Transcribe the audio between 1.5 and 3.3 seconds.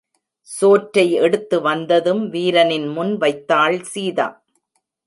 வந்ததும், வீரனின் முன்